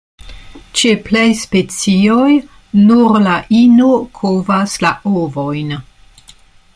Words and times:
Ĉe 0.79 0.93
plej 1.09 1.25
specioj, 1.41 2.31
nur 2.87 3.19
la 3.27 3.37
ino 3.61 3.91
kovas 4.21 4.77
la 4.87 4.95
ovojn. 5.21 5.75